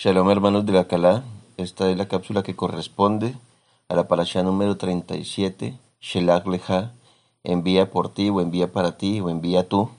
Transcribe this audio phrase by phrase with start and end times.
[0.00, 1.24] Shalom hermanos de la Calá,
[1.56, 3.34] esta es la cápsula que corresponde
[3.88, 6.92] a la parasha número 37, Shelach Leja,
[7.42, 9.90] envía por ti o envía para ti o envía tú,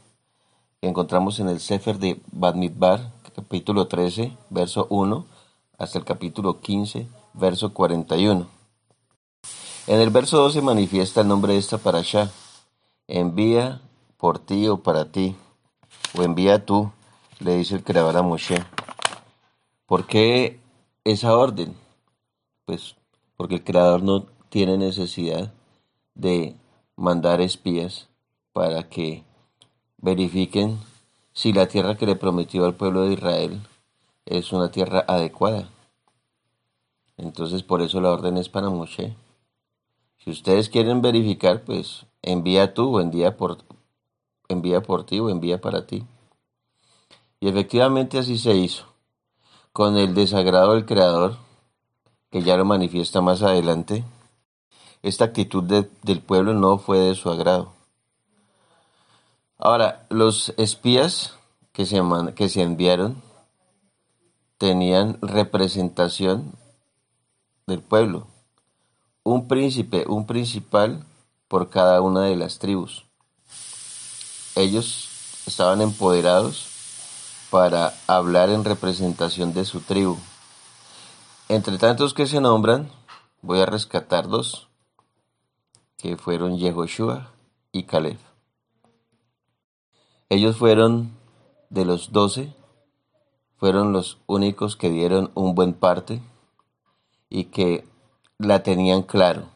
[0.79, 5.25] que encontramos en el Sefer de Bad Midbar, capítulo 13, verso 1,
[5.77, 8.47] hasta el capítulo 15, verso 41.
[9.87, 12.31] En el verso 2 se manifiesta el nombre de esta parasha,
[13.09, 13.81] envía
[14.15, 15.35] por ti o para ti,
[16.17, 16.89] o envía tú,
[17.39, 18.63] le dice el creador a Moshe.
[19.89, 20.59] ¿Por qué
[21.03, 21.75] esa orden?
[22.65, 22.95] Pues
[23.35, 25.51] porque el creador no tiene necesidad
[26.13, 26.55] de
[26.95, 28.07] mandar espías
[28.53, 29.23] para que
[29.97, 30.77] verifiquen
[31.33, 33.67] si la tierra que le prometió al pueblo de Israel
[34.27, 35.71] es una tierra adecuada.
[37.17, 39.15] Entonces por eso la orden es para Moshe.
[40.19, 43.57] Si ustedes quieren verificar, pues envía tú o envía por,
[44.49, 46.05] envía por ti o envía para ti.
[47.39, 48.85] Y efectivamente así se hizo
[49.79, 51.37] con el desagrado del Creador,
[52.31, 54.03] que ya lo manifiesta más adelante,
[55.03, 57.71] esta actitud del pueblo no fue de su agrado.
[59.57, 61.33] Ahora, los espías
[61.71, 63.21] que se, enviaron
[64.57, 66.51] tenían representación
[67.65, 68.27] del pueblo,
[69.23, 71.05] un príncipe, un principal
[71.47, 73.05] por cada una de las tribus.
[74.57, 75.07] Ellos
[75.47, 76.78] estaban empoderados
[77.49, 80.17] para hablar en representación de su tribu.
[81.47, 82.91] Entre tantos que se nombran,
[83.41, 84.67] voy a rescatar dos,
[85.97, 87.31] que fueron Yehoshua
[87.71, 88.17] y Caleb.
[90.29, 91.17] Ellos fueron
[91.69, 92.53] de los doce,
[93.57, 96.21] fueron los únicos que dieron un buen parte
[97.29, 97.85] y que
[98.37, 99.49] la tenían claro,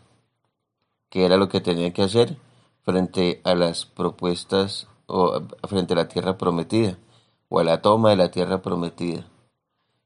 [1.09, 2.38] que era lo que tenían que hacer
[2.81, 6.97] frente a las propuestas o frente a la tierra prometida
[7.56, 9.28] o a la toma de la tierra prometida.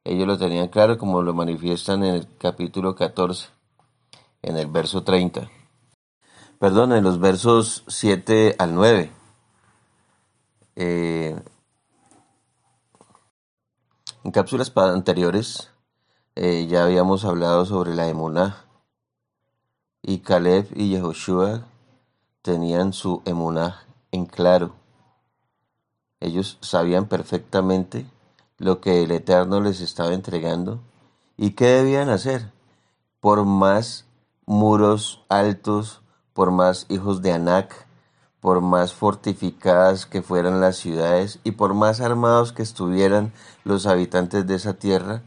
[0.03, 3.47] Ellos lo tenían claro como lo manifiestan en el capítulo 14,
[4.41, 5.49] en el verso 30.
[6.59, 9.11] Perdón, en los versos 7 al 9.
[10.75, 11.39] Eh,
[14.25, 15.71] en cápsulas anteriores
[16.35, 18.65] eh, ya habíamos hablado sobre la emuná
[20.01, 21.63] y Caleb y Yehoshua
[22.41, 24.73] tenían su emuná en claro
[26.19, 28.05] ellos sabían perfectamente
[28.57, 30.79] lo que el Eterno les estaba entregando
[31.37, 32.51] y qué debían hacer.
[33.19, 34.05] Por más
[34.45, 36.01] muros altos,
[36.33, 37.87] por más hijos de Anac,
[38.39, 43.33] por más fortificadas que fueran las ciudades y por más armados que estuvieran
[43.63, 45.23] los habitantes de esa tierra,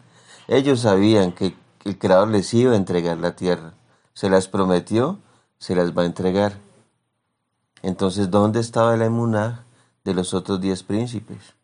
[0.49, 3.75] ellos sabían que el Creador les iba a entregar la tierra.
[4.15, 5.19] Se las prometió,
[5.59, 6.55] se las va a entregar.
[7.83, 9.65] Entonces, ¿dónde estaba la emuná?
[10.05, 11.55] De los otros diez príncipes?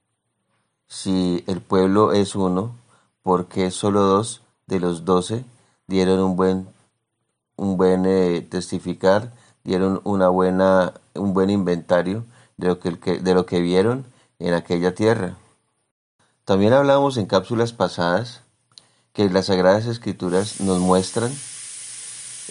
[0.87, 2.77] Si el pueblo es uno,
[3.23, 5.45] ¿por qué solo dos de los doce
[5.87, 6.69] dieron un buen,
[7.57, 9.33] un buen eh, testificar,
[9.65, 12.25] dieron una buena, un buen inventario
[12.57, 14.07] de lo que, de lo que vieron
[14.39, 15.37] en aquella tierra?
[16.45, 18.43] También hablamos en cápsulas pasadas
[19.13, 21.33] que las Sagradas Escrituras nos muestran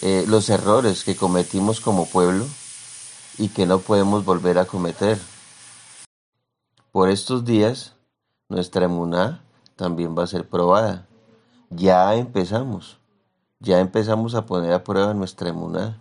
[0.02, 2.44] eh, los errores que cometimos como pueblo
[3.38, 5.18] y que no podemos volver a cometer.
[6.96, 7.94] Por estos días,
[8.48, 9.44] nuestra emuná
[9.76, 11.06] también va a ser probada.
[11.68, 12.98] Ya empezamos,
[13.60, 16.00] ya empezamos a poner a prueba nuestra emuná.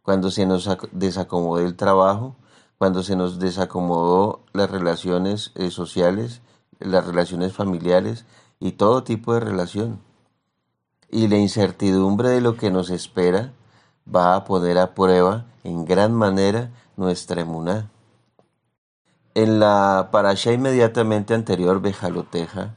[0.00, 2.36] Cuando se nos desacomodó el trabajo,
[2.78, 6.40] cuando se nos desacomodó las relaciones eh, sociales,
[6.78, 8.24] las relaciones familiares
[8.60, 10.00] y todo tipo de relación.
[11.10, 13.52] Y la incertidumbre de lo que nos espera
[14.08, 17.90] va a poner a prueba en gran manera nuestra emuná.
[19.34, 22.74] En la parasha inmediatamente anterior, Bejaloteja,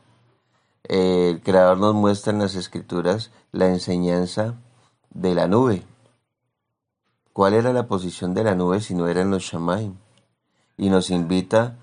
[0.84, 4.54] el Creador nos muestra en las Escrituras la enseñanza
[5.10, 5.84] de la nube.
[7.34, 9.96] ¿Cuál era la posición de la nube si no eran los Shamaim?
[10.78, 11.78] Y nos invita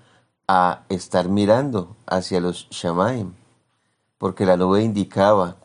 [0.47, 3.33] a estar mirando hacia los Shamaim,
[4.17, 5.57] porque la nube indicaba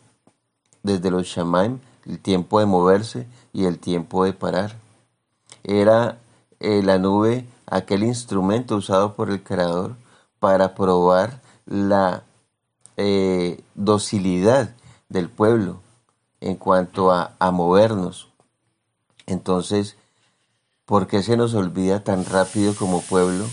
[0.83, 4.75] desde los Shamaim el tiempo de moverse y el tiempo de parar.
[5.63, 6.19] Era
[6.59, 9.97] eh, la nube aquel instrumento usado por el Creador
[10.39, 12.23] para probar la
[12.97, 14.75] eh, docilidad
[15.09, 15.81] del pueblo
[16.41, 18.29] en cuanto a, a movernos.
[19.27, 19.97] Entonces,
[20.85, 23.45] ¿por qué se nos olvida tan rápido como pueblo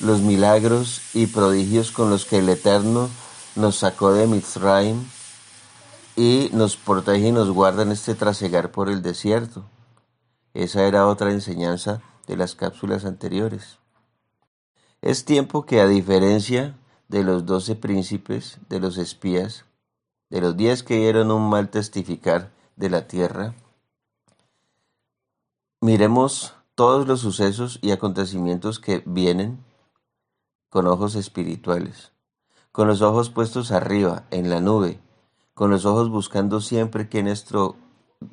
[0.00, 3.08] los milagros y prodigios con los que el Eterno
[3.56, 5.04] nos sacó de Mitzrayim
[6.16, 9.64] y nos protege y nos guarda en este trasegar por el desierto?
[10.54, 13.78] Esa era otra enseñanza de las cápsulas anteriores.
[15.02, 16.78] Es tiempo que a diferencia
[17.08, 19.64] de los doce príncipes, de los espías,
[20.30, 23.54] de los diez que dieron un mal testificar de la tierra,
[25.80, 29.64] miremos todos los sucesos y acontecimientos que vienen
[30.68, 32.12] con ojos espirituales,
[32.70, 35.00] con los ojos puestos arriba, en la nube,
[35.54, 37.46] con los ojos buscando siempre quién es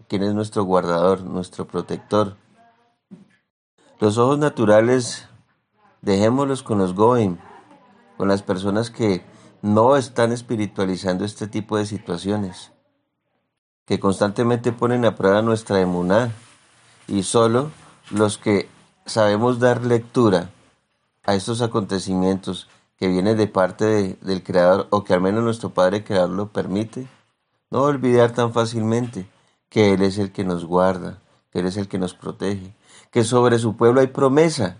[0.09, 2.36] quién es nuestro guardador, nuestro protector.
[3.97, 5.25] Los ojos naturales,
[6.01, 7.38] dejémoslos con los Goim,
[8.18, 9.25] con las personas que
[9.62, 12.74] no están espiritualizando este tipo de situaciones,
[13.86, 16.33] que constantemente ponen a prueba nuestra emuná,
[17.07, 17.71] y solo
[18.12, 18.68] los que
[19.06, 20.50] sabemos dar lectura
[21.24, 22.68] a estos acontecimientos
[22.98, 27.07] que vienen de parte del Creador, o que al menos nuestro Padre Creador lo permite,
[27.71, 29.25] no olvidar tan fácilmente
[29.69, 31.19] que Él es el que nos guarda,
[31.51, 32.74] que Él es el que nos protege,
[33.12, 34.77] que sobre su pueblo hay promesa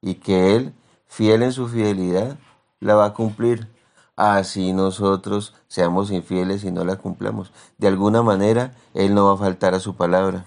[0.00, 0.74] y que Él,
[1.06, 2.38] fiel en su fidelidad,
[2.80, 3.68] la va a cumplir.
[4.16, 7.52] Así nosotros seamos infieles y no la cumplamos.
[7.78, 10.44] De alguna manera, Él no va a faltar a su palabra.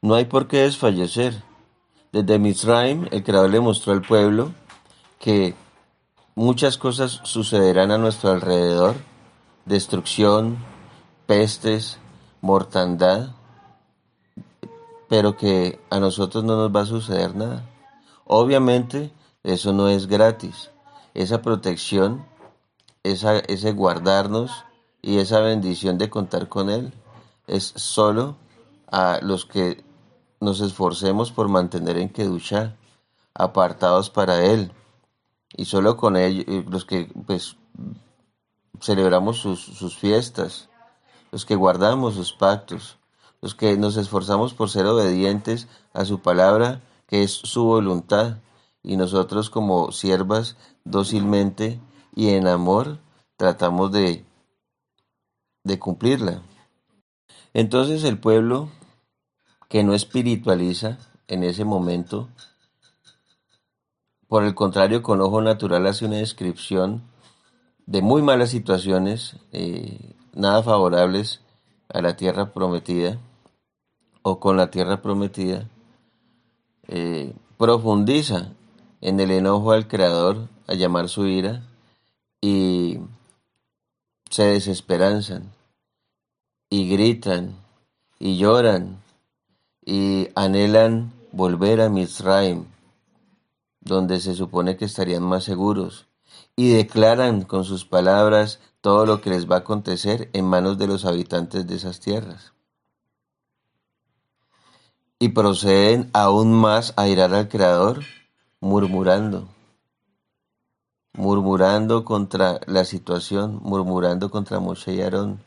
[0.00, 1.44] No hay por qué desfallecer.
[2.10, 4.52] Desde Misraim, el Creador le mostró al pueblo
[5.20, 5.54] que
[6.34, 8.96] muchas cosas sucederán a nuestro alrededor,
[9.64, 10.58] destrucción,
[11.26, 11.98] pestes,
[12.40, 13.30] mortandad,
[15.12, 17.68] pero que a nosotros no nos va a suceder nada.
[18.24, 19.12] Obviamente,
[19.42, 20.70] eso no es gratis.
[21.12, 22.24] Esa protección,
[23.02, 24.64] esa, ese guardarnos
[25.02, 26.94] y esa bendición de contar con Él
[27.46, 28.36] es solo
[28.90, 29.84] a los que
[30.40, 32.74] nos esforcemos por mantener en Kedusha,
[33.34, 34.72] apartados para Él.
[35.54, 37.58] Y solo con ellos, los que pues
[38.80, 40.70] celebramos sus, sus fiestas,
[41.30, 42.96] los que guardamos sus pactos,
[43.42, 48.38] los que nos esforzamos por ser obedientes a su palabra, que es su voluntad,
[48.82, 51.80] y nosotros como siervas dócilmente
[52.14, 52.98] y en amor
[53.36, 54.24] tratamos de,
[55.64, 56.42] de cumplirla.
[57.52, 58.70] Entonces el pueblo
[59.68, 60.98] que no espiritualiza
[61.28, 62.28] en ese momento,
[64.28, 67.02] por el contrario, con ojo natural hace una descripción
[67.86, 71.40] de muy malas situaciones, eh, nada favorables
[71.88, 73.18] a la tierra prometida,
[74.22, 75.68] o con la tierra prometida,
[76.88, 78.52] eh, profundiza
[79.00, 81.62] en el enojo al Creador a llamar su ira
[82.40, 82.98] y
[84.30, 85.52] se desesperanzan
[86.70, 87.56] y gritan
[88.18, 89.02] y lloran
[89.84, 92.66] y anhelan volver a Misraim,
[93.80, 96.06] donde se supone que estarían más seguros,
[96.54, 100.86] y declaran con sus palabras todo lo que les va a acontecer en manos de
[100.86, 102.52] los habitantes de esas tierras
[105.22, 108.02] y proceden aún más a irar al Creador,
[108.58, 109.46] murmurando,
[111.12, 115.38] murmurando contra la situación, murmurando contra Moshe y Aarón,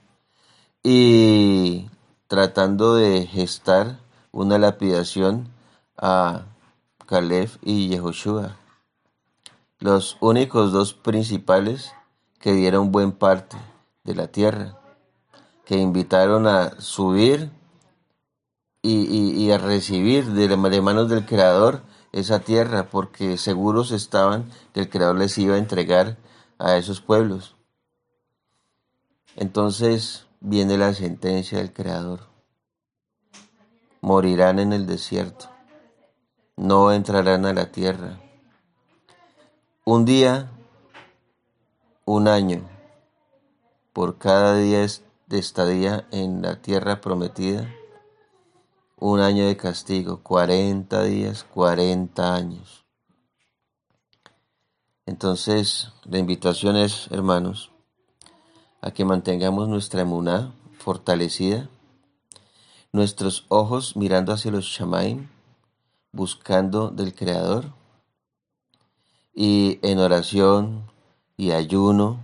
[0.81, 1.89] y
[2.27, 3.99] tratando de gestar
[4.31, 5.49] una lapidación
[5.97, 6.43] a
[7.05, 8.55] Caleb y Yehoshua,
[9.79, 11.91] los únicos dos principales
[12.39, 13.57] que dieron buen parte
[14.05, 14.79] de la tierra,
[15.65, 17.51] que invitaron a subir
[18.87, 25.17] y, a recibir de, manos del Creador esa tierra, porque seguros estaban que el Creador
[25.17, 26.17] les iba a entregar
[26.59, 27.55] a esos pueblos.
[29.35, 32.21] Entonces viene la sentencia del Creador.
[34.01, 35.49] Morirán en el desierto,
[36.55, 38.19] no entrarán a la tierra.
[39.83, 40.51] Un día,
[42.05, 42.61] un año,
[43.93, 44.85] por cada día
[45.27, 47.67] de estadía en la tierra prometida,
[48.97, 52.85] un año de castigo, 40 días, 40 años.
[55.05, 57.71] Entonces, la invitación es, hermanos,
[58.81, 61.69] a que mantengamos nuestra emuná fortalecida,
[62.91, 65.27] nuestros ojos mirando hacia los shamaim,
[66.11, 67.73] buscando del Creador,
[69.33, 70.89] y en oración
[71.35, 72.19] y ayuno,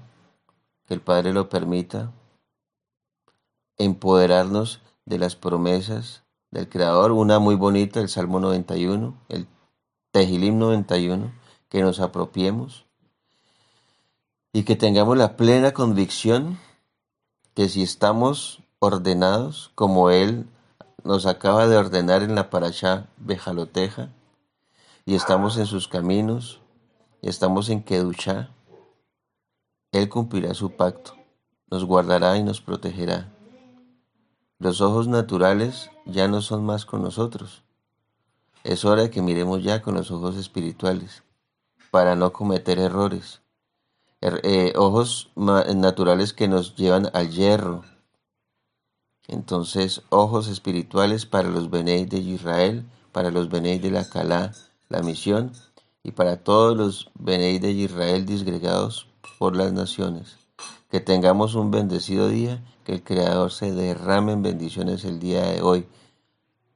[0.88, 2.14] que el Padre lo permita,
[3.78, 9.48] empoderarnos de las promesas del Creador, una muy bonita, el Salmo 91, el
[10.12, 11.32] Tejilim 91,
[11.70, 12.86] que nos apropiemos
[14.54, 16.60] y que tengamos la plena convicción
[17.54, 20.46] que si estamos ordenados como Él
[21.04, 24.10] nos acaba de ordenar en la Parashá Bejaloteja
[25.06, 26.60] y estamos en sus caminos
[27.22, 28.50] y estamos en Kedushá,
[29.94, 31.16] Él cumplirá su pacto,
[31.70, 33.32] nos guardará y nos protegerá.
[34.62, 37.64] Los ojos naturales ya no son más con nosotros.
[38.64, 41.24] Es hora de que miremos ya con los ojos espirituales,
[41.90, 43.42] para no cometer errores.
[44.22, 47.86] er, eh, ojos naturales que nos llevan al hierro.
[49.28, 54.54] Entonces, ojos espirituales para los Benei de Israel, para los Benei de la Calá,
[54.90, 55.54] la misión,
[56.04, 59.08] y para todos los Benei de Israel disgregados
[59.40, 60.38] por las naciones.
[60.92, 65.62] Que tengamos un bendecido día, que el Creador se derrame en bendiciones el día de
[65.62, 65.88] hoy.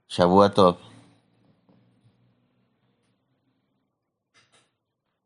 [0.07, 0.77] Shavuot